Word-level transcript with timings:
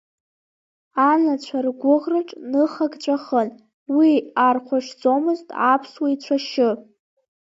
Анацәа 1.09 1.59
ргәыӷраҿ 1.65 2.29
ныхак 2.51 2.93
ҵәахын, 3.03 3.49
Уи 3.95 4.11
архәашьӡомызт 4.47 5.47
аԥсуа 5.71 6.07
ицәашьы. 6.13 6.69